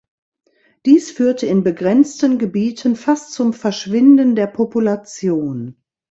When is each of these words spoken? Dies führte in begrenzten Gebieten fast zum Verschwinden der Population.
Dies 0.87 1.11
führte 1.11 1.45
in 1.45 1.61
begrenzten 1.63 2.39
Gebieten 2.39 2.95
fast 2.95 3.33
zum 3.33 3.53
Verschwinden 3.53 4.35
der 4.35 4.47
Population. 4.47 5.79